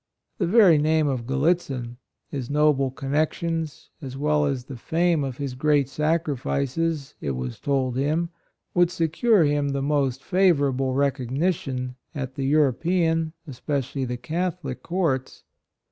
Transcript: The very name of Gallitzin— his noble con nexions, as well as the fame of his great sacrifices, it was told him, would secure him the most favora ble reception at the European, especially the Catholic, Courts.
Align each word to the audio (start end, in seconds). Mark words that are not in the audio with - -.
The 0.39 0.47
very 0.47 0.79
name 0.79 1.07
of 1.07 1.27
Gallitzin— 1.27 1.97
his 2.31 2.49
noble 2.49 2.89
con 2.89 3.11
nexions, 3.11 3.89
as 4.01 4.17
well 4.17 4.47
as 4.47 4.63
the 4.65 4.75
fame 4.75 5.23
of 5.23 5.37
his 5.37 5.53
great 5.53 5.87
sacrifices, 5.87 7.13
it 7.21 7.35
was 7.35 7.59
told 7.59 7.95
him, 7.97 8.29
would 8.73 8.89
secure 8.89 9.43
him 9.43 9.69
the 9.69 9.81
most 9.83 10.23
favora 10.23 10.75
ble 10.75 10.95
reception 10.95 11.97
at 12.15 12.33
the 12.33 12.45
European, 12.47 13.33
especially 13.47 14.03
the 14.03 14.17
Catholic, 14.17 14.81
Courts. 14.81 15.43